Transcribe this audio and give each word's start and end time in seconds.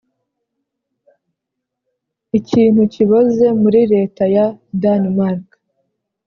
ikintu 2.37 2.81
kiboze 2.93 3.45
muri 3.61 3.81
leta 3.93 4.23
ya 4.35 4.45
danemark. 4.81 5.45